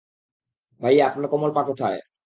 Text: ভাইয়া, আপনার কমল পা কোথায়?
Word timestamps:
ভাইয়া, 0.81 1.03
আপনার 1.07 1.27
কমল 1.27 1.51
পা 1.55 1.61
কোথায়? 1.63 1.99